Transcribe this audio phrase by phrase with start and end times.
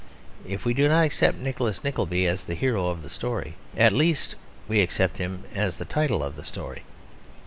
[0.47, 4.33] If we do not accept Nicholas Nickleby as the hero of the story, at least
[4.67, 6.81] we accept him as the title of the story.